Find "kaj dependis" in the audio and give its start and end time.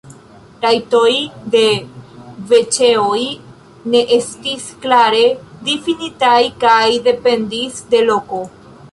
6.65-7.83